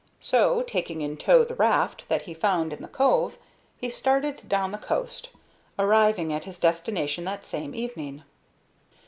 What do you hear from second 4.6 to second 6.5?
the coast, arriving at